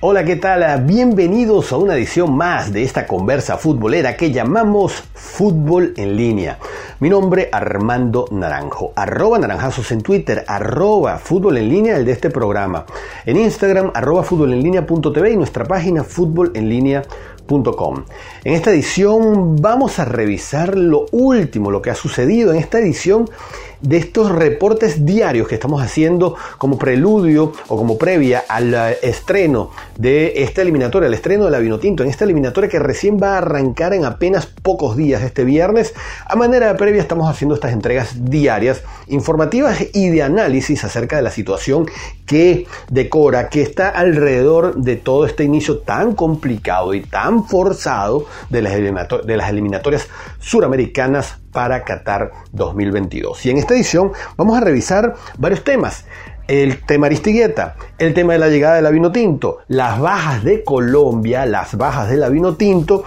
Hola, 0.00 0.24
¿qué 0.24 0.36
tal? 0.36 0.84
Bienvenidos 0.84 1.72
a 1.72 1.76
una 1.76 1.96
edición 1.96 2.36
más 2.36 2.72
de 2.72 2.84
esta 2.84 3.04
conversa 3.04 3.56
futbolera 3.56 4.16
que 4.16 4.30
llamamos 4.30 4.92
Fútbol 5.12 5.92
en 5.96 6.16
línea. 6.16 6.60
Mi 7.00 7.10
nombre 7.10 7.48
Armando 7.50 8.26
Naranjo, 8.30 8.92
arroba 8.94 9.40
naranjazos 9.40 9.90
en 9.90 10.02
Twitter, 10.02 10.44
arroba 10.46 11.18
fútbol 11.18 11.58
en 11.58 11.68
línea 11.68 11.96
el 11.96 12.04
de 12.04 12.12
este 12.12 12.30
programa. 12.30 12.86
En 13.26 13.38
Instagram, 13.38 13.90
arroba 13.92 14.22
fútbol 14.22 14.52
en 14.52 14.64
y 15.32 15.36
nuestra 15.36 15.64
página 15.64 16.04
fútbol 16.04 16.52
en 16.54 16.68
línea 16.68 17.02
en 17.50 18.52
esta 18.52 18.70
edición 18.70 19.56
vamos 19.56 19.98
a 19.98 20.04
revisar 20.04 20.76
lo 20.76 21.06
último, 21.12 21.70
lo 21.70 21.80
que 21.80 21.90
ha 21.90 21.94
sucedido 21.94 22.52
en 22.52 22.58
esta 22.58 22.78
edición 22.78 23.26
de 23.80 23.96
estos 23.96 24.32
reportes 24.32 25.06
diarios 25.06 25.46
que 25.46 25.54
estamos 25.54 25.82
haciendo 25.82 26.34
como 26.58 26.78
preludio 26.78 27.52
o 27.68 27.76
como 27.76 27.96
previa 27.96 28.44
al 28.48 28.74
estreno 29.02 29.70
de 29.96 30.42
esta 30.42 30.62
eliminatoria, 30.62 31.06
el 31.06 31.14
estreno 31.14 31.44
de 31.44 31.50
la 31.50 31.58
Vinotinto, 31.58 32.02
en 32.02 32.10
esta 32.10 32.24
eliminatoria 32.24 32.68
que 32.68 32.78
recién 32.78 33.18
va 33.22 33.34
a 33.34 33.38
arrancar 33.38 33.94
en 33.94 34.04
apenas 34.04 34.46
pocos 34.46 34.96
días 34.96 35.22
este 35.22 35.44
viernes. 35.44 35.94
A 36.26 36.36
manera 36.36 36.68
de 36.68 36.74
previa 36.74 37.00
estamos 37.00 37.30
haciendo 37.30 37.54
estas 37.54 37.72
entregas 37.72 38.24
diarias, 38.24 38.82
informativas 39.06 39.78
y 39.94 40.10
de 40.10 40.22
análisis 40.22 40.84
acerca 40.84 41.16
de 41.16 41.22
la 41.22 41.30
situación 41.30 41.86
que 42.26 42.66
decora, 42.90 43.48
que 43.48 43.62
está 43.62 43.88
alrededor 43.88 44.76
de 44.76 44.96
todo 44.96 45.24
este 45.24 45.44
inicio 45.44 45.78
tan 45.78 46.14
complicado 46.14 46.94
y 46.94 47.02
tan 47.02 47.37
forzado 47.46 48.26
de 48.50 48.62
las, 48.62 48.72
eliminatorias 48.72 50.08
suramericanas 50.38 51.38
para 51.52 51.84
Qatar 51.84 52.32
2022. 52.52 53.46
Y 53.46 53.50
en 53.50 53.58
esta 53.58 53.74
edición 53.74 54.12
vamos 54.36 54.56
a 54.56 54.60
revisar 54.60 55.14
varios 55.38 55.64
temas. 55.64 56.04
El 56.46 56.82
tema 56.86 57.06
Aristigueta, 57.06 57.76
el 57.98 58.14
tema 58.14 58.32
de 58.32 58.38
la 58.38 58.48
llegada 58.48 58.76
de 58.76 58.82
la 58.82 58.90
vino 58.90 59.12
tinto, 59.12 59.58
las 59.68 60.00
bajas 60.00 60.42
de 60.44 60.64
Colombia, 60.64 61.44
las 61.44 61.76
bajas 61.76 62.08
de 62.08 62.16
la 62.16 62.30
vino 62.30 62.54
tinto 62.54 63.04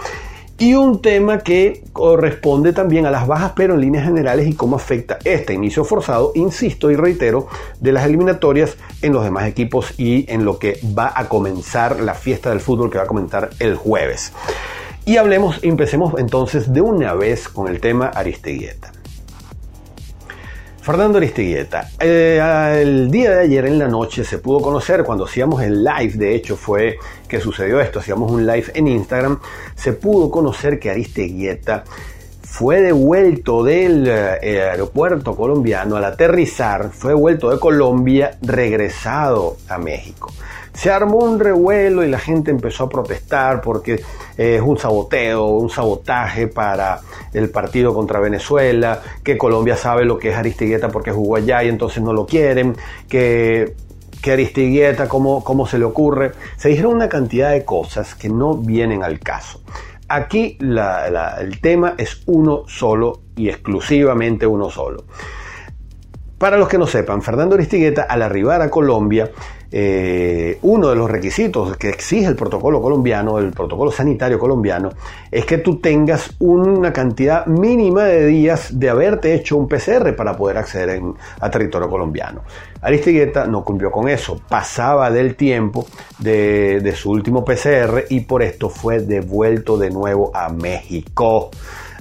y 0.62 0.76
un 0.76 1.02
tema 1.02 1.40
que 1.40 1.82
corresponde 1.92 2.72
también 2.72 3.04
a 3.04 3.10
las 3.10 3.26
bajas, 3.26 3.54
pero 3.56 3.74
en 3.74 3.80
líneas 3.80 4.04
generales 4.04 4.46
y 4.46 4.54
cómo 4.54 4.76
afecta 4.76 5.18
este 5.24 5.54
inicio 5.54 5.84
forzado, 5.84 6.30
insisto 6.36 6.88
y 6.88 6.94
reitero, 6.94 7.48
de 7.80 7.90
las 7.90 8.06
eliminatorias 8.06 8.76
en 9.02 9.12
los 9.12 9.24
demás 9.24 9.48
equipos 9.48 9.98
y 9.98 10.24
en 10.30 10.44
lo 10.44 10.60
que 10.60 10.78
va 10.96 11.12
a 11.16 11.28
comenzar 11.28 11.98
la 11.98 12.14
fiesta 12.14 12.50
del 12.50 12.60
fútbol 12.60 12.92
que 12.92 12.98
va 12.98 13.04
a 13.04 13.08
comenzar 13.08 13.50
el 13.58 13.74
jueves. 13.74 14.32
Y 15.04 15.16
hablemos, 15.16 15.58
empecemos 15.62 16.14
entonces 16.16 16.72
de 16.72 16.80
una 16.80 17.12
vez 17.14 17.48
con 17.48 17.66
el 17.66 17.80
tema 17.80 18.06
Aristeguieta. 18.06 18.92
Fernando 20.82 21.18
Aristeguieta, 21.18 21.90
eh, 22.00 22.80
el 22.82 23.08
día 23.08 23.30
de 23.30 23.40
ayer 23.42 23.66
en 23.66 23.78
la 23.78 23.86
noche 23.86 24.24
se 24.24 24.38
pudo 24.38 24.60
conocer, 24.60 25.04
cuando 25.04 25.26
hacíamos 25.26 25.62
el 25.62 25.84
live, 25.84 26.14
de 26.14 26.34
hecho 26.34 26.56
fue 26.56 26.98
que 27.28 27.38
sucedió 27.38 27.80
esto, 27.80 28.00
hacíamos 28.00 28.32
un 28.32 28.44
live 28.44 28.64
en 28.74 28.88
Instagram, 28.88 29.38
se 29.76 29.92
pudo 29.92 30.28
conocer 30.28 30.80
que 30.80 30.90
Aristeguieta 30.90 31.84
fue 32.52 32.82
devuelto 32.82 33.64
del 33.64 34.06
eh, 34.06 34.60
aeropuerto 34.70 35.34
colombiano 35.34 35.96
al 35.96 36.04
aterrizar, 36.04 36.90
fue 36.92 37.12
devuelto 37.12 37.50
de 37.50 37.58
Colombia, 37.58 38.36
regresado 38.42 39.56
a 39.70 39.78
México 39.78 40.30
se 40.74 40.90
armó 40.90 41.18
un 41.18 41.38
revuelo 41.38 42.02
y 42.02 42.08
la 42.08 42.18
gente 42.18 42.50
empezó 42.50 42.84
a 42.84 42.88
protestar 42.88 43.60
porque 43.60 44.02
es 44.38 44.60
un 44.62 44.78
saboteo, 44.78 45.48
un 45.48 45.68
sabotaje 45.68 46.46
para 46.46 47.00
el 47.34 47.50
partido 47.50 47.92
contra 47.92 48.20
Venezuela, 48.20 49.02
que 49.22 49.36
Colombia 49.36 49.76
sabe 49.76 50.06
lo 50.06 50.18
que 50.18 50.30
es 50.30 50.34
Aristigueta 50.34 50.88
porque 50.88 51.10
jugó 51.10 51.36
allá 51.36 51.62
y 51.62 51.68
entonces 51.68 52.02
no 52.02 52.14
lo 52.14 52.24
quieren, 52.24 52.74
que 53.06 53.74
que 54.22 54.30
Aristigueta, 54.30 55.08
cómo, 55.08 55.42
cómo 55.42 55.66
se 55.66 55.78
le 55.78 55.84
ocurre. 55.84 56.30
Se 56.56 56.68
dijeron 56.68 56.94
una 56.94 57.08
cantidad 57.08 57.50
de 57.50 57.64
cosas 57.64 58.14
que 58.14 58.28
no 58.28 58.54
vienen 58.54 59.02
al 59.02 59.18
caso. 59.18 59.60
Aquí 60.14 60.58
el 60.60 61.60
tema 61.62 61.94
es 61.96 62.22
uno 62.26 62.64
solo 62.66 63.22
y 63.34 63.48
exclusivamente 63.48 64.46
uno 64.46 64.68
solo. 64.68 65.06
Para 66.42 66.56
los 66.56 66.68
que 66.68 66.76
no 66.76 66.88
sepan, 66.88 67.22
Fernando 67.22 67.54
Aristigueta 67.54 68.02
al 68.02 68.20
arribar 68.20 68.62
a 68.62 68.68
Colombia 68.68 69.30
eh, 69.70 70.58
uno 70.62 70.88
de 70.88 70.96
los 70.96 71.08
requisitos 71.08 71.76
que 71.76 71.88
exige 71.88 72.26
el 72.26 72.34
protocolo 72.34 72.82
colombiano, 72.82 73.38
el 73.38 73.52
protocolo 73.52 73.92
sanitario 73.92 74.40
colombiano, 74.40 74.90
es 75.30 75.46
que 75.46 75.58
tú 75.58 75.78
tengas 75.78 76.34
una 76.40 76.92
cantidad 76.92 77.46
mínima 77.46 78.06
de 78.06 78.26
días 78.26 78.76
de 78.76 78.90
haberte 78.90 79.34
hecho 79.34 79.56
un 79.56 79.68
PCR 79.68 80.16
para 80.16 80.36
poder 80.36 80.58
acceder 80.58 81.00
a 81.38 81.48
territorio 81.48 81.88
colombiano. 81.88 82.42
Aristigueta 82.80 83.46
no 83.46 83.62
cumplió 83.62 83.92
con 83.92 84.08
eso, 84.08 84.40
pasaba 84.48 85.12
del 85.12 85.36
tiempo 85.36 85.86
de, 86.18 86.80
de 86.80 86.96
su 86.96 87.12
último 87.12 87.44
PCR 87.44 88.06
y 88.10 88.18
por 88.22 88.42
esto 88.42 88.68
fue 88.68 88.98
devuelto 88.98 89.78
de 89.78 89.90
nuevo 89.90 90.32
a 90.34 90.48
México. 90.48 91.52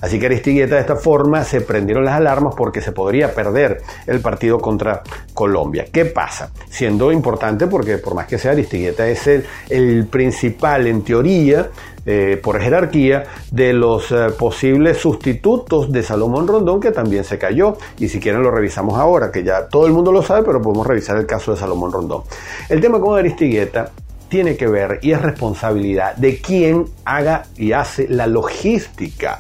Así 0.02 0.20
que 0.20 0.26
Aristigueta 0.26 0.76
de 0.76 0.82
esta 0.82 0.96
forma 0.96 1.44
se 1.44 1.62
prendieron 1.62 2.04
las 2.04 2.16
alarmas 2.16 2.56
porque 2.56 2.82
se 2.82 2.92
podría 2.92 3.34
perder 3.34 3.82
el 4.08 4.20
partido 4.20 4.60
contra 4.60 5.04
Colombia. 5.34 5.86
¿Qué 5.92 6.06
pasa? 6.06 6.52
Siendo 6.70 7.12
importante 7.12 7.68
porque 7.68 8.00
por 8.00 8.16
más 8.16 8.26
que 8.26 8.40
sea 8.40 8.52
Aristigueta 8.52 9.08
es 9.08 9.28
el, 9.28 10.08
principal 10.10 10.88
en 10.88 11.04
teoría 11.04 11.70
eh, 12.06 12.40
por 12.42 12.60
jerarquía 12.60 13.26
de 13.52 13.74
los 13.74 14.12
eh, 14.12 14.30
posibles 14.38 14.98
sustitutos 14.98 15.92
de 15.92 16.02
Salomón 16.02 16.48
Rondón 16.48 16.80
que 16.80 16.92
también 16.92 17.24
se 17.24 17.38
cayó 17.38 17.78
y 18.00 18.08
si 18.10 18.20
quieren 18.20 18.42
lo 18.42 18.50
revisamos 18.50 18.98
ahora 18.98 19.32
que 19.32 19.44
ya 19.44 19.68
todo 19.68 19.86
el 19.86 19.94
mundo 19.94 20.12
lo 20.12 20.24
sabe 20.24 20.44
pero 20.44 20.62
podemos 20.62 20.88
revisar 20.88 21.18
el 21.18 21.28
caso 21.28 21.52
de 21.52 21.60
Salomón 21.60 21.92
Rondón 21.92 22.24
el 22.70 22.82
tema 22.82 23.00
con 23.00 23.20
Aristigueta 23.20 23.92
tiene 24.30 24.56
que 24.56 24.66
ver 24.66 25.00
y 25.04 25.12
es 25.12 25.22
responsabilidad 25.22 26.16
de 26.16 26.40
quien 26.40 26.86
haga 27.06 27.44
y 27.58 27.74
hace 27.74 28.08
la 28.10 28.26
logística 28.26 29.40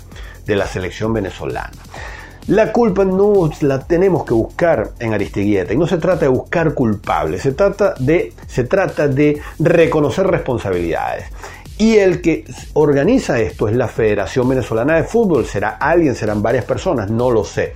de 0.51 0.57
la 0.57 0.67
selección 0.67 1.13
venezolana. 1.13 1.71
La 2.47 2.73
culpa 2.73 3.05
no 3.05 3.49
la 3.61 3.79
tenemos 3.79 4.25
que 4.25 4.33
buscar 4.33 4.91
en 4.99 5.13
Aristiguieta 5.13 5.73
y 5.73 5.77
no 5.77 5.85
se 5.85 5.97
trata 5.97 6.21
de 6.21 6.27
buscar 6.27 6.73
culpables, 6.73 7.43
se 7.43 7.51
trata 7.51 7.93
de, 7.99 8.33
se 8.47 8.63
trata 8.63 9.07
de 9.07 9.39
reconocer 9.59 10.25
responsabilidades. 10.27 11.25
Y 11.77 11.97
el 11.97 12.21
que 12.21 12.45
organiza 12.73 13.39
esto 13.39 13.67
es 13.67 13.75
la 13.75 13.87
Federación 13.87 14.49
Venezolana 14.49 14.95
de 14.95 15.03
Fútbol, 15.03 15.45
será 15.45 15.69
alguien, 15.69 16.15
serán 16.15 16.41
varias 16.41 16.65
personas, 16.65 17.09
no 17.09 17.31
lo 17.31 17.43
sé. 17.43 17.73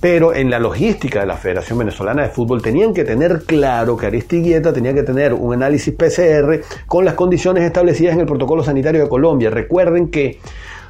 Pero 0.00 0.34
en 0.34 0.50
la 0.50 0.58
logística 0.58 1.20
de 1.20 1.26
la 1.26 1.36
Federación 1.36 1.78
Venezolana 1.78 2.22
de 2.22 2.28
Fútbol 2.28 2.60
tenían 2.60 2.92
que 2.92 3.04
tener 3.04 3.44
claro 3.44 3.96
que 3.96 4.06
Aristiguieta 4.06 4.72
tenía 4.72 4.94
que 4.94 5.02
tener 5.04 5.32
un 5.32 5.54
análisis 5.54 5.94
PCR 5.94 6.60
con 6.86 7.04
las 7.04 7.14
condiciones 7.14 7.64
establecidas 7.64 8.14
en 8.14 8.20
el 8.20 8.26
protocolo 8.26 8.62
sanitario 8.62 9.02
de 9.02 9.08
Colombia. 9.08 9.48
Recuerden 9.50 10.08
que 10.08 10.38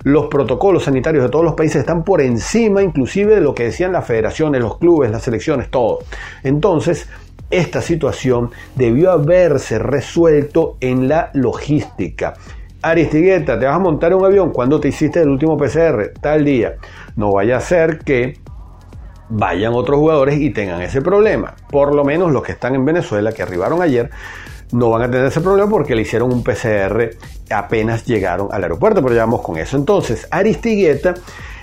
los 0.05 0.27
protocolos 0.27 0.85
sanitarios 0.85 1.25
de 1.25 1.31
todos 1.31 1.45
los 1.45 1.55
países 1.55 1.81
están 1.81 2.05
por 2.05 2.21
encima 2.21 2.83
inclusive 2.83 3.35
de 3.35 3.41
lo 3.41 3.55
que 3.55 3.65
decían 3.65 3.93
las 3.93 4.07
federaciones, 4.07 4.61
los 4.61 4.79
clubes, 4.79 5.11
las 5.11 5.23
selecciones, 5.23 5.71
todo. 5.71 6.01
Entonces, 6.43 7.09
esta 7.51 7.83
situación 7.83 8.51
debió 8.75 9.11
haberse 9.13 9.79
resuelto 9.79 10.77
en 10.81 11.09
la 11.09 11.31
logística. 11.35 12.35
Aristigueta, 12.81 13.59
te 13.59 13.67
vas 13.67 13.77
a 13.77 13.79
montar 13.79 14.15
un 14.15 14.25
avión 14.25 14.51
cuando 14.51 14.81
te 14.81 14.89
hiciste 14.89 15.21
el 15.21 15.29
último 15.29 15.57
PCR, 15.57 16.13
tal 16.21 16.45
día. 16.45 16.75
No 17.15 17.33
vaya 17.33 17.59
a 17.59 17.61
ser 17.61 17.99
que 17.99 18.39
vayan 19.29 19.73
otros 19.75 19.99
jugadores 19.99 20.39
y 20.41 20.51
tengan 20.51 20.83
ese 20.83 21.01
problema. 21.01 21.55
Por 21.71 21.95
lo 21.95 22.05
menos 22.05 22.33
los 22.33 22.43
que 22.43 22.53
están 22.53 22.75
en 22.75 22.85
Venezuela, 22.85 23.33
que 23.33 23.43
arribaron 23.43 23.83
ayer, 23.83 24.11
no 24.73 24.91
van 24.91 25.03
a 25.03 25.11
tener 25.11 25.27
ese 25.27 25.41
problema 25.41 25.71
porque 25.71 25.95
le 25.95 26.03
hicieron 26.03 26.33
un 26.33 26.43
PCR 26.43 27.11
apenas 27.53 28.05
llegaron 28.05 28.49
al 28.51 28.63
aeropuerto, 28.63 29.03
pero 29.03 29.15
ya 29.15 29.23
vamos 29.23 29.43
con 29.43 29.59
eso. 29.59 29.77
Entonces, 29.77 30.27
Aristigueta 30.31 31.15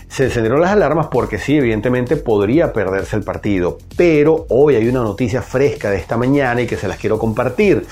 se 0.08 0.26
encendieron 0.26 0.62
las 0.62 0.72
alarmas 0.72 1.08
porque 1.08 1.38
sí, 1.38 1.58
evidentemente 1.58 2.16
podría 2.16 2.74
perderse 2.74 3.16
el 3.16 3.24
partido, 3.24 3.78
pero 3.96 4.46
hoy 4.50 4.76
hay 4.76 4.88
una 4.88 5.02
noticia 5.02 5.42
fresca 5.42 5.92
de 5.92 5.98
esta 5.98 6.18
mañana 6.18 6.62
y 6.62 6.68
que 6.68 6.78
se 6.78 6.88
las 6.88 6.98
quiero 6.98 7.20
compartir. 7.20 7.86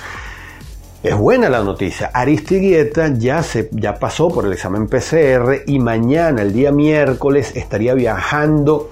Es 1.04 1.16
buena 1.16 1.48
la 1.48 1.64
noticia. 1.64 2.10
Aristigueta 2.12 3.14
ya, 3.16 3.44
se, 3.44 3.70
ya 3.72 4.00
pasó 4.00 4.30
por 4.30 4.46
el 4.46 4.54
examen 4.54 4.88
PCR 4.88 5.64
y 5.68 5.80
mañana, 5.80 6.42
el 6.42 6.54
día 6.54 6.72
miércoles, 6.72 7.56
estaría 7.56 7.94
viajando 7.94 8.90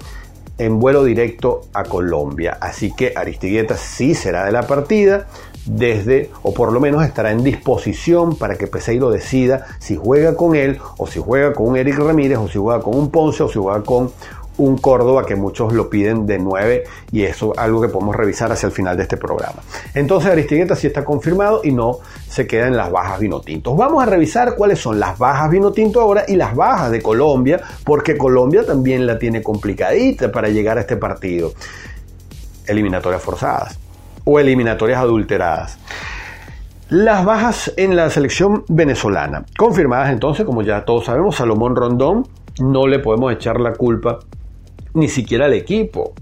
en 0.56 0.78
vuelo 0.78 1.02
directo 1.02 1.62
a 1.74 1.82
Colombia. 1.82 2.58
Así 2.60 2.94
que 2.94 3.12
Aristigueta 3.14 3.76
sí 3.76 4.14
será 4.14 4.44
de 4.44 4.52
la 4.52 4.62
partida 4.62 5.26
desde, 5.66 6.30
o 6.42 6.54
por 6.54 6.72
lo 6.72 6.80
menos 6.80 7.04
estará 7.04 7.32
en 7.32 7.42
disposición 7.42 8.36
para 8.36 8.56
que 8.56 8.66
Peseiro 8.66 9.10
decida 9.10 9.66
si 9.78 9.96
juega 9.96 10.36
con 10.36 10.54
él, 10.54 10.78
o 10.96 11.06
si 11.06 11.20
juega 11.20 11.52
con 11.52 11.68
un 11.68 11.76
Eric 11.76 11.98
Ramírez, 11.98 12.38
o 12.38 12.48
si 12.48 12.58
juega 12.58 12.80
con 12.80 12.96
un 12.96 13.10
Ponce, 13.10 13.42
o 13.42 13.48
si 13.48 13.58
juega 13.58 13.82
con 13.82 14.12
un 14.58 14.78
Córdoba 14.78 15.26
que 15.26 15.36
muchos 15.36 15.72
lo 15.72 15.90
piden 15.90 16.26
de 16.26 16.38
9 16.38 16.84
y 17.12 17.22
eso 17.24 17.52
es 17.52 17.58
algo 17.58 17.80
que 17.82 17.88
podemos 17.88 18.16
revisar 18.16 18.50
hacia 18.50 18.68
el 18.68 18.72
final 18.72 18.96
de 18.96 19.02
este 19.02 19.16
programa. 19.16 19.62
Entonces 19.94 20.30
Aristigueta 20.30 20.74
sí 20.74 20.86
está 20.86 21.04
confirmado 21.04 21.60
y 21.62 21.72
no 21.72 21.98
se 22.28 22.46
queda 22.46 22.66
en 22.66 22.76
las 22.76 22.90
bajas 22.90 23.20
vinotintos. 23.20 23.76
Vamos 23.76 24.02
a 24.02 24.06
revisar 24.06 24.56
cuáles 24.56 24.78
son 24.78 24.98
las 24.98 25.18
bajas 25.18 25.50
vinotinto 25.50 26.00
ahora 26.00 26.24
y 26.26 26.36
las 26.36 26.54
bajas 26.54 26.90
de 26.90 27.02
Colombia, 27.02 27.60
porque 27.84 28.16
Colombia 28.16 28.64
también 28.64 29.06
la 29.06 29.18
tiene 29.18 29.42
complicadita 29.42 30.32
para 30.32 30.48
llegar 30.48 30.78
a 30.78 30.80
este 30.80 30.96
partido. 30.96 31.52
Eliminatorias 32.66 33.22
forzadas 33.22 33.78
o 34.26 34.38
eliminatorias 34.38 34.98
adulteradas. 34.98 35.78
Las 36.88 37.24
bajas 37.24 37.72
en 37.76 37.96
la 37.96 38.10
selección 38.10 38.64
venezolana, 38.68 39.44
confirmadas 39.56 40.10
entonces, 40.10 40.44
como 40.44 40.62
ya 40.62 40.84
todos 40.84 41.06
sabemos, 41.06 41.36
Salomón 41.36 41.74
Rondón, 41.74 42.28
no 42.60 42.86
le 42.86 42.98
podemos 42.98 43.32
echar 43.32 43.60
la 43.60 43.72
culpa 43.72 44.18
ni 44.94 45.08
siquiera 45.08 45.46
al 45.46 45.54
equipo, 45.54 46.12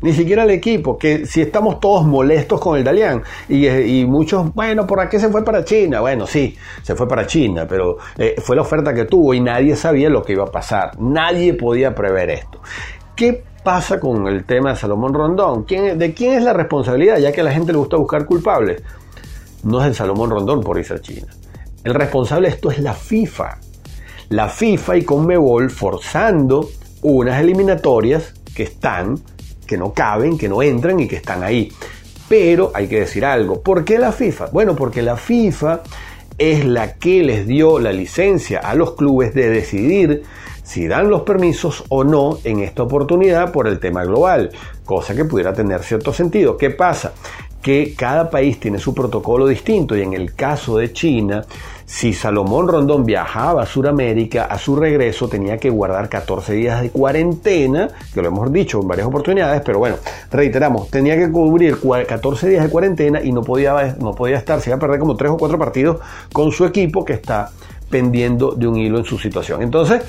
ni 0.00 0.12
siquiera 0.12 0.44
al 0.44 0.50
equipo, 0.50 0.96
que 0.98 1.26
si 1.26 1.40
estamos 1.40 1.80
todos 1.80 2.06
molestos 2.06 2.60
con 2.60 2.78
el 2.78 2.84
Dalian 2.84 3.22
y, 3.48 4.04
muchos, 4.06 4.54
bueno, 4.54 4.86
¿por 4.86 5.08
qué 5.08 5.18
se 5.18 5.28
fue 5.28 5.44
para 5.44 5.64
China? 5.64 6.00
Bueno, 6.00 6.26
sí, 6.26 6.56
se 6.82 6.94
fue 6.94 7.08
para 7.08 7.26
China, 7.26 7.66
pero 7.68 7.98
eh, 8.16 8.36
fue 8.38 8.56
la 8.56 8.62
oferta 8.62 8.94
que 8.94 9.04
tuvo 9.04 9.34
y 9.34 9.40
nadie 9.40 9.74
sabía 9.76 10.08
lo 10.10 10.22
que 10.22 10.32
iba 10.32 10.44
a 10.44 10.50
pasar, 10.50 10.92
nadie 11.00 11.54
podía 11.54 11.94
prever 11.94 12.30
esto. 12.30 12.60
¿Qué 13.16 13.44
pasa 13.68 14.00
con 14.00 14.26
el 14.28 14.44
tema 14.44 14.70
de 14.70 14.76
Salomón 14.76 15.12
Rondón? 15.12 15.64
¿Quién, 15.64 15.98
¿De 15.98 16.14
quién 16.14 16.32
es 16.32 16.42
la 16.42 16.54
responsabilidad? 16.54 17.18
Ya 17.18 17.32
que 17.32 17.42
a 17.42 17.44
la 17.44 17.52
gente 17.52 17.70
le 17.70 17.76
gusta 17.76 17.98
buscar 17.98 18.24
culpables 18.24 18.80
no 19.62 19.82
es 19.82 19.88
el 19.88 19.94
Salomón 19.94 20.30
Rondón 20.30 20.62
por 20.62 20.78
irse 20.78 20.94
a 20.94 21.02
China. 21.02 21.26
El 21.84 21.92
responsable 21.92 22.48
de 22.48 22.54
esto 22.54 22.70
es 22.70 22.78
la 22.78 22.94
FIFA. 22.94 23.58
La 24.30 24.48
FIFA 24.48 24.96
y 24.96 25.02
Conmebol 25.02 25.68
forzando 25.68 26.70
unas 27.02 27.42
eliminatorias 27.42 28.32
que 28.54 28.62
están, 28.62 29.20
que 29.66 29.76
no 29.76 29.92
caben, 29.92 30.38
que 30.38 30.48
no 30.48 30.62
entran 30.62 30.98
y 31.00 31.06
que 31.06 31.16
están 31.16 31.42
ahí. 31.42 31.70
Pero 32.26 32.72
hay 32.74 32.88
que 32.88 33.00
decir 33.00 33.26
algo. 33.26 33.60
¿Por 33.60 33.84
qué 33.84 33.98
la 33.98 34.12
FIFA? 34.12 34.46
Bueno, 34.46 34.76
porque 34.76 35.02
la 35.02 35.18
FIFA 35.18 35.82
es 36.38 36.64
la 36.64 36.94
que 36.94 37.22
les 37.22 37.46
dio 37.46 37.78
la 37.78 37.92
licencia 37.92 38.60
a 38.60 38.74
los 38.74 38.94
clubes 38.94 39.34
de 39.34 39.50
decidir 39.50 40.22
si 40.68 40.86
dan 40.86 41.08
los 41.08 41.22
permisos 41.22 41.84
o 41.88 42.04
no 42.04 42.38
en 42.44 42.60
esta 42.60 42.82
oportunidad 42.82 43.52
por 43.52 43.66
el 43.66 43.80
tema 43.80 44.04
global, 44.04 44.50
cosa 44.84 45.14
que 45.14 45.24
pudiera 45.24 45.54
tener 45.54 45.82
cierto 45.82 46.12
sentido. 46.12 46.58
¿Qué 46.58 46.68
pasa? 46.68 47.12
que 47.62 47.94
cada 47.96 48.30
país 48.30 48.60
tiene 48.60 48.78
su 48.78 48.94
protocolo 48.94 49.46
distinto 49.46 49.96
y 49.96 50.02
en 50.02 50.12
el 50.12 50.34
caso 50.34 50.78
de 50.78 50.92
China, 50.92 51.44
si 51.84 52.12
Salomón 52.12 52.68
Rondón 52.68 53.04
viajaba 53.04 53.64
a 53.64 53.66
Sudamérica, 53.66 54.44
a 54.44 54.56
su 54.58 54.76
regreso 54.76 55.28
tenía 55.28 55.58
que 55.58 55.68
guardar 55.68 56.08
14 56.08 56.52
días 56.52 56.80
de 56.80 56.90
cuarentena, 56.90 57.88
que 58.14 58.22
lo 58.22 58.28
hemos 58.28 58.52
dicho 58.52 58.80
en 58.80 58.86
varias 58.86 59.08
oportunidades, 59.08 59.60
pero 59.64 59.80
bueno, 59.80 59.96
reiteramos, 60.30 60.88
tenía 60.88 61.16
que 61.16 61.30
cubrir 61.30 61.78
14 62.06 62.48
días 62.48 62.62
de 62.62 62.70
cuarentena 62.70 63.20
y 63.20 63.32
no 63.32 63.42
podía, 63.42 63.96
no 63.98 64.14
podía 64.14 64.36
estar, 64.36 64.60
se 64.60 64.70
iba 64.70 64.76
a 64.76 64.80
perder 64.80 65.00
como 65.00 65.16
3 65.16 65.32
o 65.32 65.36
4 65.36 65.58
partidos 65.58 65.98
con 66.32 66.52
su 66.52 66.64
equipo 66.64 67.04
que 67.04 67.14
está 67.14 67.50
pendiendo 67.90 68.52
de 68.52 68.66
un 68.66 68.76
hilo 68.76 68.98
en 68.98 69.04
su 69.04 69.18
situación. 69.18 69.62
Entonces, 69.62 70.02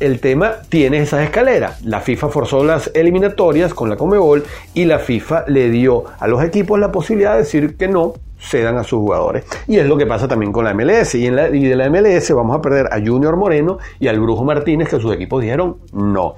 el 0.00 0.20
tema 0.20 0.56
tiene 0.68 0.98
esas 0.98 1.22
escaleras. 1.22 1.84
La 1.84 2.00
FIFA 2.00 2.28
forzó 2.28 2.64
las 2.64 2.90
eliminatorias 2.94 3.74
con 3.74 3.90
la 3.90 3.96
Comebol 3.96 4.44
y 4.74 4.84
la 4.84 4.98
FIFA 4.98 5.44
le 5.48 5.70
dio 5.70 6.04
a 6.18 6.28
los 6.28 6.42
equipos 6.42 6.78
la 6.78 6.92
posibilidad 6.92 7.32
de 7.32 7.38
decir 7.38 7.76
que 7.76 7.88
no 7.88 8.14
cedan 8.40 8.76
a 8.76 8.84
sus 8.84 9.00
jugadores. 9.00 9.44
Y 9.66 9.78
es 9.78 9.86
lo 9.86 9.96
que 9.96 10.06
pasa 10.06 10.28
también 10.28 10.52
con 10.52 10.64
la 10.64 10.74
MLS. 10.74 11.14
Y, 11.16 11.26
en 11.26 11.36
la, 11.36 11.48
y 11.48 11.64
de 11.64 11.76
la 11.76 11.90
MLS 11.90 12.30
vamos 12.32 12.56
a 12.56 12.62
perder 12.62 12.86
a 12.92 13.00
Junior 13.04 13.36
Moreno 13.36 13.78
y 13.98 14.08
al 14.08 14.20
Brujo 14.20 14.44
Martínez, 14.44 14.88
que 14.88 15.00
sus 15.00 15.12
equipos 15.12 15.42
dijeron 15.42 15.78
no. 15.92 16.36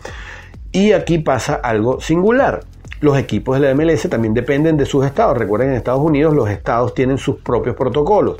Y 0.72 0.92
aquí 0.92 1.18
pasa 1.18 1.54
algo 1.54 2.00
singular. 2.00 2.60
Los 3.00 3.18
equipos 3.18 3.58
de 3.58 3.66
la 3.66 3.74
MLS 3.74 4.08
también 4.08 4.34
dependen 4.34 4.76
de 4.76 4.86
sus 4.86 5.04
estados. 5.04 5.36
Recuerden, 5.36 5.70
en 5.70 5.74
Estados 5.74 6.02
Unidos 6.02 6.34
los 6.34 6.48
estados 6.50 6.94
tienen 6.94 7.18
sus 7.18 7.36
propios 7.36 7.74
protocolos 7.76 8.36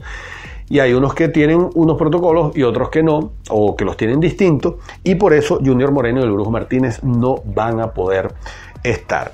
y 0.70 0.78
hay 0.78 0.94
unos 0.94 1.14
que 1.14 1.28
tienen 1.28 1.68
unos 1.74 1.98
protocolos 1.98 2.56
y 2.56 2.62
otros 2.62 2.88
que 2.88 3.02
no, 3.02 3.32
o 3.50 3.76
que 3.76 3.84
los 3.84 3.96
tienen 3.96 4.20
distintos, 4.20 4.76
y 5.02 5.16
por 5.16 5.34
eso 5.34 5.58
Junior 5.62 5.90
Moreno 5.90 6.20
y 6.20 6.22
el 6.22 6.30
Brujo 6.30 6.50
Martínez 6.50 7.02
no 7.02 7.42
van 7.44 7.80
a 7.80 7.92
poder 7.92 8.32
estar. 8.84 9.32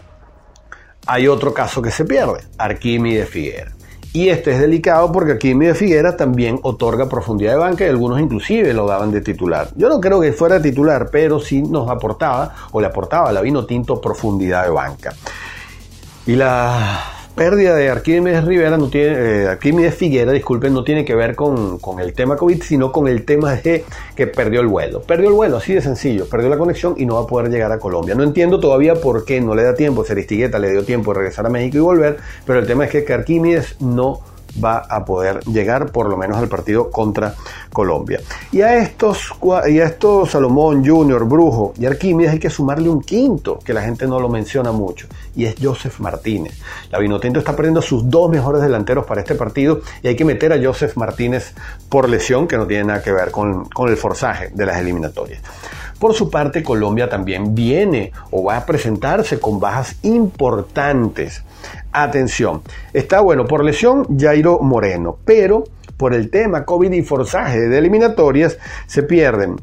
Hay 1.06 1.28
otro 1.28 1.52
caso 1.52 1.82
que 1.82 1.90
se 1.90 2.06
pierde, 2.06 2.40
Arquímedes 2.58 3.28
Figuera. 3.28 3.72
Y 4.14 4.30
este 4.30 4.52
es 4.52 4.60
delicado 4.60 5.12
porque 5.12 5.32
Arquímedes 5.32 5.76
Figuera 5.76 6.16
también 6.16 6.58
otorga 6.62 7.06
profundidad 7.06 7.52
de 7.52 7.58
banca 7.58 7.84
y 7.84 7.88
algunos 7.88 8.18
inclusive 8.18 8.72
lo 8.72 8.86
daban 8.86 9.12
de 9.12 9.20
titular. 9.20 9.68
Yo 9.76 9.90
no 9.90 10.00
creo 10.00 10.22
que 10.22 10.32
fuera 10.32 10.60
titular, 10.60 11.10
pero 11.12 11.38
sí 11.38 11.60
nos 11.60 11.90
aportaba 11.90 12.54
o 12.72 12.80
le 12.80 12.86
aportaba 12.86 13.28
a 13.28 13.32
la 13.32 13.42
vino 13.42 13.66
tinto 13.66 14.00
profundidad 14.00 14.64
de 14.64 14.70
banca. 14.70 15.12
Y 16.26 16.34
la 16.34 17.15
pérdida 17.36 17.76
de 17.76 17.90
Arquímedes 17.90 18.44
Rivera 18.44 18.78
no 18.78 18.88
tiene, 18.88 19.42
eh, 19.42 19.46
Arquímedes 19.46 19.94
Figuera, 19.94 20.32
disculpen, 20.32 20.72
no 20.72 20.82
tiene 20.82 21.04
que 21.04 21.14
ver 21.14 21.36
con, 21.36 21.78
con, 21.78 22.00
el 22.00 22.14
tema 22.14 22.36
COVID, 22.36 22.62
sino 22.62 22.90
con 22.90 23.06
el 23.06 23.24
tema 23.24 23.54
de 23.54 23.84
que 24.16 24.26
perdió 24.26 24.60
el 24.62 24.66
vuelo. 24.66 25.02
Perdió 25.02 25.28
el 25.28 25.34
vuelo, 25.34 25.58
así 25.58 25.74
de 25.74 25.82
sencillo, 25.82 26.26
perdió 26.28 26.48
la 26.48 26.56
conexión 26.56 26.94
y 26.96 27.04
no 27.04 27.16
va 27.16 27.20
a 27.20 27.26
poder 27.26 27.52
llegar 27.52 27.70
a 27.70 27.78
Colombia. 27.78 28.14
No 28.14 28.22
entiendo 28.22 28.58
todavía 28.58 28.94
por 28.94 29.24
qué 29.24 29.40
no 29.40 29.54
le 29.54 29.62
da 29.62 29.74
tiempo, 29.74 30.04
Seristigueta 30.04 30.58
le 30.58 30.72
dio 30.72 30.84
tiempo 30.84 31.12
de 31.12 31.18
regresar 31.18 31.44
a 31.46 31.50
México 31.50 31.76
y 31.76 31.80
volver, 31.80 32.16
pero 32.46 32.58
el 32.58 32.66
tema 32.66 32.86
es 32.86 32.90
que 32.90 33.12
Arquímedes 33.12 33.76
no 33.80 34.20
va 34.62 34.78
a 34.78 35.04
poder 35.04 35.40
llegar 35.44 35.92
por 35.92 36.08
lo 36.08 36.16
menos 36.16 36.38
al 36.38 36.48
partido 36.48 36.90
contra 36.90 37.34
Colombia. 37.72 38.20
Y 38.52 38.62
a 38.62 38.76
estos, 38.76 39.32
y 39.68 39.80
a 39.80 39.84
estos 39.84 40.30
Salomón, 40.30 40.86
Junior, 40.86 41.26
Brujo 41.26 41.74
y 41.78 41.86
Arquímedes 41.86 42.32
hay 42.32 42.38
que 42.38 42.50
sumarle 42.50 42.88
un 42.88 43.02
quinto, 43.02 43.58
que 43.64 43.72
la 43.72 43.82
gente 43.82 44.06
no 44.06 44.20
lo 44.20 44.28
menciona 44.28 44.72
mucho, 44.72 45.06
y 45.34 45.44
es 45.44 45.56
Joseph 45.60 46.00
Martínez. 46.00 46.58
La 46.90 46.98
Vinotinto 46.98 47.38
está 47.38 47.54
perdiendo 47.54 47.82
sus 47.82 48.08
dos 48.08 48.30
mejores 48.30 48.62
delanteros 48.62 49.06
para 49.06 49.20
este 49.20 49.34
partido 49.34 49.80
y 50.02 50.08
hay 50.08 50.16
que 50.16 50.24
meter 50.24 50.52
a 50.52 50.62
Joseph 50.62 50.96
Martínez 50.96 51.54
por 51.88 52.08
lesión, 52.08 52.46
que 52.46 52.56
no 52.56 52.66
tiene 52.66 52.84
nada 52.84 53.02
que 53.02 53.12
ver 53.12 53.30
con, 53.30 53.66
con 53.66 53.88
el 53.88 53.96
forzaje 53.96 54.50
de 54.54 54.66
las 54.66 54.78
eliminatorias. 54.78 55.42
Por 55.98 56.12
su 56.12 56.28
parte, 56.28 56.62
Colombia 56.62 57.08
también 57.08 57.54
viene 57.54 58.12
o 58.30 58.44
va 58.44 58.58
a 58.58 58.66
presentarse 58.66 59.40
con 59.40 59.58
bajas 59.58 59.96
importantes. 60.02 61.42
Atención, 61.92 62.62
está 62.92 63.20
bueno 63.20 63.46
por 63.46 63.64
lesión 63.64 64.18
Jairo 64.18 64.58
Moreno, 64.60 65.18
pero 65.24 65.64
por 65.96 66.14
el 66.14 66.30
tema 66.30 66.64
COVID 66.64 66.92
y 66.92 67.02
forzaje 67.02 67.68
de 67.68 67.78
eliminatorias 67.78 68.58
se 68.86 69.02
pierden 69.02 69.56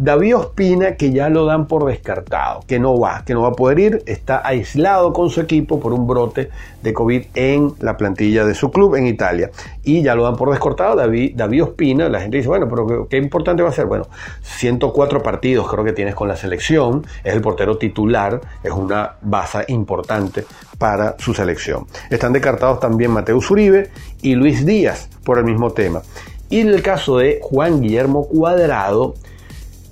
David 0.00 0.36
Ospina, 0.36 0.94
que 0.94 1.10
ya 1.10 1.28
lo 1.28 1.44
dan 1.44 1.66
por 1.66 1.84
descartado, 1.84 2.60
que 2.68 2.78
no 2.78 3.00
va, 3.00 3.24
que 3.24 3.34
no 3.34 3.42
va 3.42 3.48
a 3.48 3.52
poder 3.52 3.80
ir, 3.80 4.02
está 4.06 4.46
aislado 4.46 5.12
con 5.12 5.28
su 5.28 5.40
equipo 5.40 5.80
por 5.80 5.92
un 5.92 6.06
brote 6.06 6.50
de 6.84 6.92
COVID 6.94 7.24
en 7.34 7.72
la 7.80 7.96
plantilla 7.96 8.44
de 8.44 8.54
su 8.54 8.70
club 8.70 8.94
en 8.94 9.08
Italia. 9.08 9.50
Y 9.82 10.02
ya 10.02 10.14
lo 10.14 10.22
dan 10.22 10.36
por 10.36 10.50
descartado, 10.50 10.94
David, 10.94 11.32
David 11.34 11.64
Ospina, 11.64 12.08
la 12.08 12.20
gente 12.20 12.36
dice, 12.36 12.48
bueno, 12.48 12.68
pero 12.68 13.08
¿qué 13.08 13.16
importante 13.16 13.64
va 13.64 13.70
a 13.70 13.72
ser? 13.72 13.86
Bueno, 13.86 14.06
104 14.42 15.20
partidos 15.20 15.68
creo 15.68 15.82
que 15.84 15.92
tienes 15.92 16.14
con 16.14 16.28
la 16.28 16.36
selección, 16.36 17.04
es 17.24 17.34
el 17.34 17.40
portero 17.40 17.76
titular, 17.76 18.40
es 18.62 18.70
una 18.70 19.16
base 19.20 19.64
importante 19.66 20.44
para 20.78 21.16
su 21.18 21.34
selección. 21.34 21.86
Están 22.08 22.32
descartados 22.32 22.78
también 22.78 23.10
Mateus 23.10 23.50
Uribe 23.50 23.90
y 24.22 24.36
Luis 24.36 24.64
Díaz 24.64 25.10
por 25.24 25.38
el 25.38 25.44
mismo 25.44 25.72
tema. 25.72 26.02
Y 26.50 26.60
en 26.60 26.68
el 26.68 26.82
caso 26.82 27.18
de 27.18 27.40
Juan 27.42 27.80
Guillermo 27.80 28.28
Cuadrado, 28.28 29.14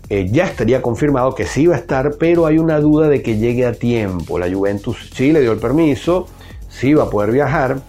eh, 0.08 0.28
ya 0.30 0.44
estaría 0.44 0.82
confirmado 0.82 1.34
que 1.34 1.46
sí 1.46 1.62
iba 1.62 1.74
a 1.74 1.78
estar, 1.78 2.16
pero 2.18 2.46
hay 2.46 2.58
una 2.58 2.78
duda 2.78 3.08
de 3.08 3.22
que 3.22 3.38
llegue 3.38 3.66
a 3.66 3.72
tiempo. 3.72 4.38
La 4.38 4.50
Juventus 4.50 5.10
sí 5.14 5.32
le 5.32 5.40
dio 5.40 5.52
el 5.52 5.58
permiso, 5.58 6.28
sí 6.68 6.94
va 6.94 7.04
a 7.04 7.10
poder 7.10 7.32
viajar, 7.32 7.80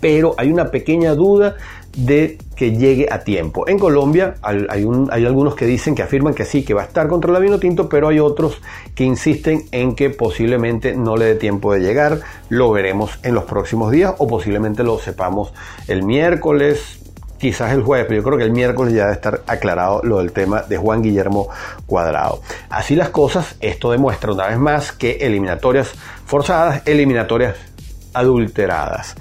pero 0.00 0.34
hay 0.38 0.52
una 0.52 0.70
pequeña 0.70 1.14
duda 1.14 1.56
de 1.96 2.38
que 2.56 2.76
llegue 2.76 3.08
a 3.10 3.24
tiempo. 3.24 3.66
En 3.68 3.78
Colombia 3.78 4.34
hay, 4.42 4.66
hay, 4.68 5.24
algunos 5.26 5.54
que 5.54 5.66
dicen 5.66 5.94
que 5.94 6.02
afirman 6.02 6.34
que 6.34 6.44
sí, 6.44 6.64
que 6.64 6.74
va 6.74 6.82
a 6.82 6.84
estar 6.84 7.08
contra 7.08 7.36
el 7.36 7.42
vino 7.42 7.58
tinto, 7.58 7.88
pero 7.88 8.08
hay 8.08 8.20
otros 8.20 8.60
que 8.94 9.04
insisten 9.04 9.64
en 9.72 9.94
que 9.94 10.10
posiblemente 10.10 10.94
no 10.94 11.16
le 11.16 11.26
dé 11.26 11.34
tiempo 11.34 11.72
de 11.72 11.80
llegar. 11.80 12.20
Lo 12.48 12.70
veremos 12.70 13.18
en 13.22 13.34
los 13.34 13.44
próximos 13.44 13.90
días 13.90 14.14
o 14.18 14.26
posiblemente 14.26 14.84
lo 14.84 14.98
sepamos 14.98 15.52
el 15.88 16.04
miércoles, 16.04 17.03
quizás 17.44 17.72
el 17.72 17.82
jueves, 17.82 18.06
pero 18.08 18.22
yo 18.22 18.24
creo 18.24 18.38
que 18.38 18.44
el 18.44 18.52
miércoles 18.52 18.94
ya 18.94 19.02
debe 19.02 19.12
estar 19.16 19.42
aclarado 19.46 20.00
lo 20.02 20.16
del 20.16 20.32
tema 20.32 20.62
de 20.62 20.78
Juan 20.78 21.02
Guillermo 21.02 21.50
Cuadrado. 21.84 22.40
Así 22.70 22.96
las 22.96 23.10
cosas, 23.10 23.56
esto 23.60 23.92
demuestra 23.92 24.32
una 24.32 24.46
vez 24.46 24.56
más 24.56 24.92
que 24.92 25.18
eliminatorias 25.20 25.92
forzadas, 26.24 26.80
eliminatorias 26.86 27.54
adulteradas. 28.14 29.14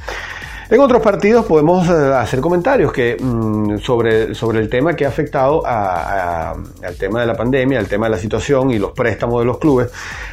En 0.74 0.80
otros 0.80 1.04
partidos 1.04 1.46
podemos 1.46 1.88
eh, 1.88 2.16
hacer 2.16 2.42
comentarios 2.42 2.92
que, 2.92 3.16
mm, 3.22 3.78
sobre, 3.78 4.34
sobre 4.34 4.60
el 4.60 4.72
tema 4.72 4.96
que 4.96 5.06
ha 5.06 5.10
afectado 5.10 5.62
al 5.64 6.96
tema 6.98 7.22
de 7.22 7.28
la 7.28 7.36
pandemia, 7.36 7.78
al 7.78 7.86
tema 7.86 8.08
de 8.08 8.10
la 8.10 8.18
situación 8.18 8.72
y 8.72 8.80
los 8.80 8.90
préstamos 8.90 9.40
de 9.42 9.46
los 9.46 9.60
clubes. 9.60 9.92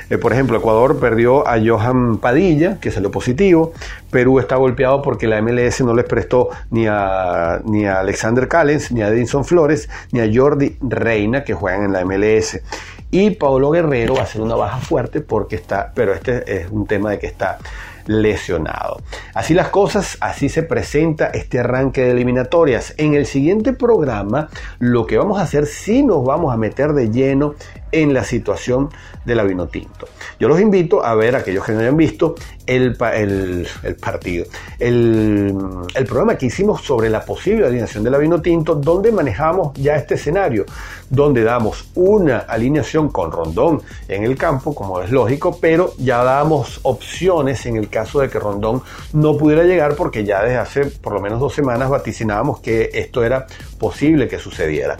Eh, 0.09 0.16
por 0.16 0.32
ejemplo, 0.32 0.56
Ecuador 0.56 0.99
perdió 0.99 1.47
a 1.47 1.59
Johan 1.62 2.16
Padilla, 2.16 2.80
que 2.80 2.90
salió 2.90 3.11
positivo. 3.11 3.75
Perú 4.11 4.38
está 4.38 4.56
golpeado 4.56 5.02
porque 5.02 5.26
la 5.26 5.42
MLS 5.42 5.82
no 5.82 5.92
les 5.92 6.06
prestó 6.06 6.49
ni 6.70 6.87
a, 6.87 7.61
ni 7.66 7.85
a 7.85 8.00
Alexander 8.00 8.49
Callens, 8.49 8.90
ni 8.92 9.02
a 9.02 9.09
Edinson 9.09 9.44
Flores, 9.44 9.90
ni 10.11 10.20
a 10.20 10.30
Jordi 10.32 10.78
Reina, 10.80 11.44
que 11.44 11.52
juegan 11.52 11.85
en 11.85 11.92
la 11.92 12.02
MLS. 12.06 12.62
Y 13.11 13.32
Pablo 13.32 13.73
Guerrero 13.73 14.14
va 14.14 14.23
a 14.23 14.26
ser 14.26 14.40
una 14.40 14.54
baja 14.54 14.78
fuerte 14.78 15.20
porque 15.20 15.56
está, 15.56 15.92
pero 15.94 16.14
este 16.14 16.62
es 16.62 16.70
un 16.70 16.87
tema 16.87 17.11
de 17.11 17.18
que 17.18 17.26
está 17.26 17.59
lesionado. 18.07 19.00
Así 19.35 19.54
las 19.54 19.69
cosas, 19.69 20.16
así 20.21 20.49
se 20.49 20.62
presenta 20.62 21.26
este 21.26 21.59
arranque 21.59 22.02
de 22.02 22.12
eliminatorias. 22.12 22.95
En 22.97 23.14
el 23.14 23.26
siguiente 23.26 23.73
programa, 23.73 24.49
lo 24.78 25.07
que 25.07 25.19
vamos 25.19 25.38
a 25.38 25.42
hacer, 25.42 25.66
sí 25.66 26.02
nos 26.02 26.25
vamos 26.25 26.52
a 26.52 26.57
meter 26.57 26.92
de 26.92 27.11
lleno 27.11 27.54
en 27.92 28.14
la 28.14 28.25
situación 28.25 28.90
de 29.25 29.35
la 29.35 29.42
vino 29.42 29.69
tinto. 29.69 30.09
Yo 30.38 30.49
los 30.49 30.61
invito 30.61 31.04
a 31.04 31.14
ver, 31.14 31.37
aquellos 31.37 31.64
que 31.64 31.73
no 31.73 31.80
hayan 31.80 31.97
visto, 31.97 32.35
el, 32.66 32.97
partido, 32.97 34.47
el, 34.78 35.52
el, 35.95 36.07
programa 36.07 36.38
que 36.38 36.47
hicimos 36.47 36.83
sobre 36.83 37.11
la 37.11 37.25
posible 37.25 37.66
alineación 37.66 38.04
de 38.04 38.11
la 38.11 38.19
vino 38.19 38.40
tinto, 38.40 38.76
donde 38.76 39.11
manejamos 39.11 39.75
ya 39.75 39.97
este 39.97 40.14
escenario, 40.14 40.66
donde 41.09 41.42
damos 41.42 41.88
una 41.97 42.38
alineación 42.38 43.09
con 43.09 43.33
Rondón 43.33 43.83
en 44.07 44.23
el 44.23 44.37
campo, 44.37 44.73
como 44.73 45.00
es 45.00 45.11
lógico, 45.11 45.59
pero 45.61 45.95
ya 45.99 46.23
damos 46.23 46.78
opciones 46.83 47.66
en 47.66 47.76
el 47.76 47.88
caso 47.90 48.20
de 48.20 48.30
que 48.30 48.38
Rondón 48.38 48.82
no 49.12 49.37
pudiera 49.37 49.64
llegar, 49.64 49.97
porque 49.97 50.25
ya 50.25 50.42
desde 50.42 50.56
hace 50.56 50.85
por 50.87 51.12
lo 51.12 51.20
menos 51.20 51.40
dos 51.40 51.54
semanas 51.54 51.90
vaticinábamos 51.90 52.61
que 52.61 52.90
esto 52.94 53.25
era 53.25 53.47
posible 53.78 54.28
que 54.28 54.38
sucediera. 54.38 54.97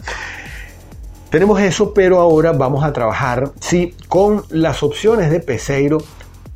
Tenemos 1.31 1.61
eso, 1.61 1.93
pero 1.93 2.19
ahora 2.19 2.51
vamos 2.51 2.83
a 2.83 2.91
trabajar, 2.91 3.51
sí, 3.61 3.95
con 4.09 4.43
las 4.49 4.83
opciones 4.83 5.31
de 5.31 5.39
Peseiro 5.39 5.99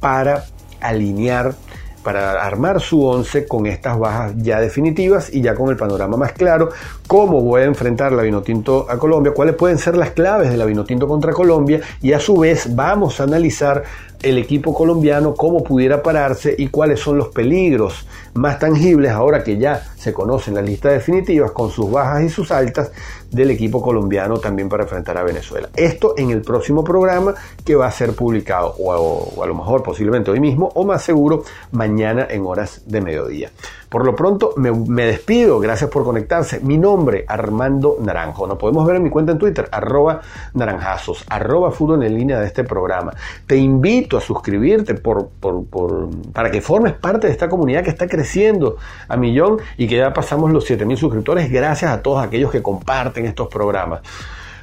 para 0.01 0.47
alinear, 0.81 1.55
para 2.03 2.43
armar 2.45 2.81
su 2.81 3.01
once 3.03 3.47
con 3.47 3.67
estas 3.67 3.97
bajas 3.97 4.33
ya 4.35 4.59
definitivas 4.59 5.33
y 5.33 5.41
ya 5.41 5.55
con 5.55 5.69
el 5.69 5.77
panorama 5.77 6.17
más 6.17 6.33
claro, 6.33 6.71
cómo 7.07 7.41
voy 7.41 7.61
a 7.61 7.65
enfrentar 7.65 8.11
la 8.11 8.23
Vinotinto 8.23 8.85
a 8.89 8.97
Colombia, 8.97 9.33
cuáles 9.33 9.55
pueden 9.55 9.77
ser 9.77 9.95
las 9.95 10.11
claves 10.11 10.51
de 10.51 10.57
la 10.57 10.65
Vinotinto 10.65 11.07
contra 11.07 11.31
Colombia 11.31 11.79
y 12.01 12.11
a 12.11 12.19
su 12.19 12.37
vez 12.37 12.75
vamos 12.75 13.21
a 13.21 13.23
analizar 13.23 13.81
el 14.21 14.37
equipo 14.37 14.73
colombiano, 14.73 15.33
cómo 15.35 15.63
pudiera 15.63 16.01
pararse 16.01 16.55
y 16.57 16.67
cuáles 16.67 16.99
son 16.99 17.17
los 17.17 17.29
peligros 17.29 18.05
más 18.33 18.59
tangibles 18.59 19.11
ahora 19.11 19.43
que 19.43 19.57
ya 19.57 19.81
se 19.95 20.13
conocen 20.13 20.55
las 20.55 20.65
listas 20.65 20.93
definitivas 20.93 21.51
con 21.51 21.71
sus 21.71 21.89
bajas 21.89 22.23
y 22.23 22.29
sus 22.29 22.51
altas 22.51 22.91
del 23.31 23.51
equipo 23.51 23.81
colombiano 23.81 24.37
también 24.39 24.69
para 24.69 24.83
enfrentar 24.83 25.17
a 25.17 25.23
Venezuela. 25.23 25.69
Esto 25.75 26.15
en 26.17 26.31
el 26.31 26.41
próximo 26.41 26.83
programa 26.83 27.33
que 27.63 27.75
va 27.75 27.87
a 27.87 27.91
ser 27.91 28.13
publicado 28.13 28.75
o, 28.79 29.43
a 29.43 29.47
lo 29.47 29.55
mejor 29.55 29.83
posiblemente 29.83 30.31
hoy 30.31 30.39
mismo 30.39 30.71
o 30.75 30.85
más 30.85 31.03
seguro 31.03 31.43
mañana 31.71 32.27
en 32.29 32.45
horas 32.45 32.81
de 32.85 33.01
mediodía. 33.01 33.51
Por 33.89 34.05
lo 34.05 34.15
pronto 34.15 34.53
me, 34.57 35.05
despido, 35.05 35.59
gracias 35.59 35.89
por 35.89 36.03
conectarse. 36.03 36.59
Mi 36.59 36.77
nombre, 36.77 37.25
Armando 37.27 37.97
Naranjo. 38.01 38.47
Nos 38.47 38.57
podemos 38.57 38.85
ver 38.85 38.97
en 38.97 39.03
mi 39.03 39.09
cuenta 39.09 39.31
en 39.31 39.37
Twitter, 39.37 39.67
arroba 39.71 40.21
naranjazos, 40.53 41.23
arroba 41.29 41.71
fútbol 41.71 42.03
en 42.03 42.15
línea 42.15 42.39
de 42.39 42.47
este 42.47 42.63
programa. 42.63 43.13
Te 43.45 43.57
invito 43.57 44.17
a 44.17 44.21
suscribirte 44.21 44.95
para 44.95 46.51
que 46.51 46.61
formes 46.61 46.93
parte 46.93 47.27
de 47.27 47.33
esta 47.33 47.47
comunidad 47.47 47.83
que 47.83 47.89
está 47.89 48.07
creciendo 48.07 48.77
a 49.07 49.17
millón 49.17 49.57
y 49.77 49.87
que 49.87 49.97
ya 49.97 50.13
pasamos 50.13 50.51
los 50.51 50.65
7000 50.65 50.97
suscriptores 50.97 51.51
gracias 51.51 51.91
a 51.91 52.01
todos 52.01 52.23
aquellos 52.23 52.51
que 52.51 52.61
comparten 52.61 53.25
estos 53.25 53.47
programas 53.47 54.01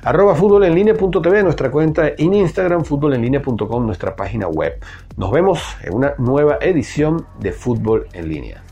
arroba 0.05 0.35
fútbolenlinea.tv, 0.35 1.43
nuestra 1.43 1.71
cuenta 1.71 2.09
en 2.19 2.35
Instagram, 2.35 2.85
fútbolenlinea.com, 2.85 3.87
nuestra 3.87 4.17
página 4.17 4.49
web. 4.49 4.81
Nos 5.17 5.31
vemos 5.31 5.62
en 5.83 5.95
una 5.95 6.14
nueva 6.19 6.59
edición 6.61 7.25
de 7.38 7.52
Fútbol 7.52 8.07
en 8.12 8.29
Línea. 8.29 8.62